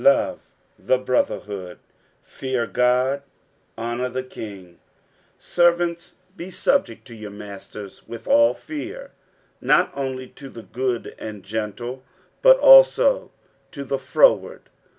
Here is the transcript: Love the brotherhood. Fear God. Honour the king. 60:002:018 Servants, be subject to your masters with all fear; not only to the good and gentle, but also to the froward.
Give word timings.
Love 0.03 0.39
the 0.79 0.97
brotherhood. 0.97 1.77
Fear 2.23 2.65
God. 2.65 3.21
Honour 3.77 4.09
the 4.09 4.23
king. 4.23 4.79
60:002:018 5.39 5.43
Servants, 5.43 6.15
be 6.35 6.49
subject 6.49 7.05
to 7.05 7.13
your 7.15 7.29
masters 7.29 8.07
with 8.07 8.27
all 8.27 8.55
fear; 8.55 9.11
not 9.61 9.91
only 9.93 10.25
to 10.29 10.49
the 10.49 10.63
good 10.63 11.13
and 11.19 11.43
gentle, 11.43 12.03
but 12.41 12.57
also 12.57 13.29
to 13.69 13.83
the 13.83 13.99
froward. 13.99 14.71